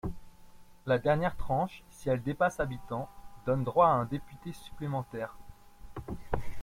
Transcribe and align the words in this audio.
La 0.87 0.97
dernière 0.97 1.37
tranche, 1.37 1.83
si 1.91 2.09
elle 2.09 2.23
dépasse 2.23 2.59
habitants, 2.59 3.07
donne 3.45 3.63
droit 3.63 3.85
à 3.85 3.91
un 3.91 4.05
député 4.05 4.51
supplémentaire. 4.51 5.37